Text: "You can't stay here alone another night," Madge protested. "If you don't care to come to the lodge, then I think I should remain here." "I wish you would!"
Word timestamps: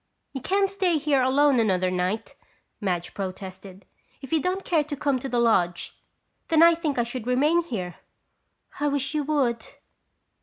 "You 0.33 0.41
can't 0.41 0.67
stay 0.67 0.97
here 0.97 1.21
alone 1.21 1.59
another 1.59 1.91
night," 1.91 2.33
Madge 2.79 3.13
protested. 3.13 3.85
"If 4.19 4.33
you 4.33 4.41
don't 4.41 4.65
care 4.65 4.83
to 4.83 4.95
come 4.95 5.19
to 5.19 5.29
the 5.29 5.37
lodge, 5.39 6.01
then 6.47 6.63
I 6.63 6.73
think 6.73 6.97
I 6.97 7.03
should 7.03 7.27
remain 7.27 7.61
here." 7.63 7.97
"I 8.79 8.87
wish 8.87 9.13
you 9.13 9.23
would!" 9.25 9.63